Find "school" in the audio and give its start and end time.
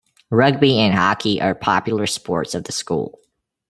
2.71-3.19